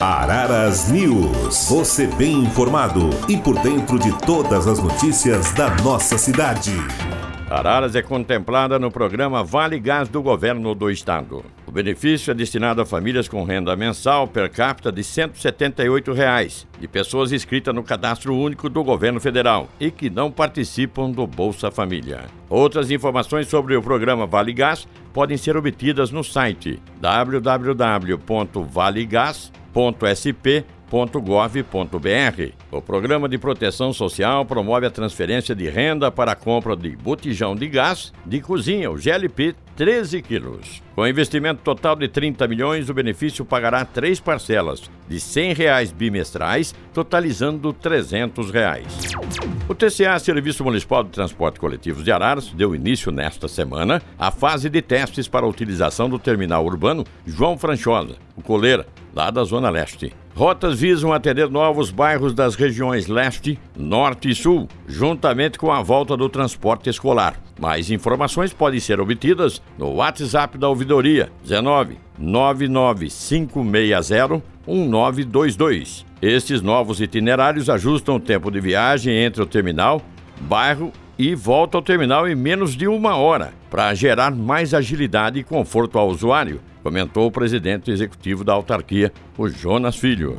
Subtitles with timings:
[0.00, 1.66] Araras News.
[1.68, 6.70] Você bem informado e por dentro de todas as notícias da nossa cidade.
[7.50, 11.44] Araras é contemplada no programa Vale Gás do Governo do Estado.
[11.66, 16.86] O benefício é destinado a famílias com renda mensal per capita de 178 reais, de
[16.86, 22.26] pessoas inscritas no Cadastro Único do Governo Federal e que não participam do Bolsa Família.
[22.48, 32.52] Outras informações sobre o programa Vale Gás podem ser obtidas no site www.valegas.com www.sp.gov.br.
[32.72, 37.54] O Programa de Proteção Social promove a transferência de renda para a compra de botijão
[37.54, 40.82] de gás de cozinha, o GLP 13 quilos.
[40.96, 46.74] Com investimento total de 30 milhões, o benefício pagará três parcelas de 100 reais bimestrais,
[46.92, 48.84] totalizando 300 reais.
[49.68, 54.68] O TCA, Serviço Municipal de Transporte Coletivo de Araras, deu início nesta semana à fase
[54.68, 58.84] de testes para a utilização do terminal urbano João Franchosa, o Coleira,
[59.18, 60.12] lá da Zona Leste.
[60.32, 66.16] Rotas visam atender novos bairros das regiões Leste, Norte e Sul, juntamente com a volta
[66.16, 67.34] do transporte escolar.
[67.58, 76.06] Mais informações podem ser obtidas no WhatsApp da ouvidoria 19 99560 1922.
[76.22, 80.00] Estes novos itinerários ajustam o tempo de viagem entre o terminal,
[80.42, 85.44] bairro e volta ao terminal em menos de uma hora, para gerar mais agilidade e
[85.44, 90.38] conforto ao usuário, comentou o presidente executivo da autarquia, o Jonas Filho.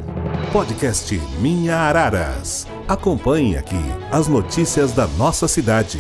[0.53, 2.65] Podcast Minha Araras.
[2.87, 3.75] Acompanhe aqui
[4.11, 5.99] as notícias da nossa cidade.